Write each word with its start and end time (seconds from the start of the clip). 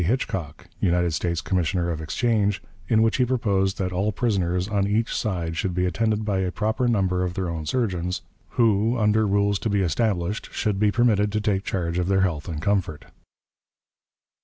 Hitchcock, 0.03 0.65
United 0.79 1.11
States 1.13 1.41
commissioner 1.41 1.91
of 1.91 2.01
exchange, 2.01 2.63
in 2.87 3.03
which 3.03 3.17
he 3.17 3.23
proposed 3.23 3.77
that 3.77 3.91
all 3.93 4.11
prisoners 4.11 4.67
on 4.67 4.87
each 4.87 5.15
side 5.15 5.55
should 5.55 5.75
be 5.75 5.85
attended 5.85 6.25
by 6.25 6.39
a 6.39 6.51
proper 6.51 6.87
number 6.87 7.23
of 7.23 7.35
their 7.35 7.47
own 7.51 7.67
surgeons, 7.67 8.23
who, 8.57 8.97
under 8.97 9.27
rules 9.27 9.59
to 9.59 9.69
be 9.69 9.81
established, 9.81 10.49
should 10.51 10.79
be 10.79 10.89
permitted 10.91 11.31
to 11.33 11.39
take 11.39 11.63
charge 11.63 11.99
of 11.99 12.07
their 12.07 12.21
health 12.21 12.47
and 12.47 12.63
comfort. 12.63 13.05